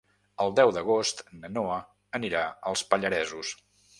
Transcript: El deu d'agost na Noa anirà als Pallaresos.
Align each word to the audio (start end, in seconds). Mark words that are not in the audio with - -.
El 0.45 0.53
deu 0.59 0.71
d'agost 0.77 1.21
na 1.43 1.51
Noa 1.59 1.77
anirà 2.21 2.43
als 2.71 2.85
Pallaresos. 2.95 3.55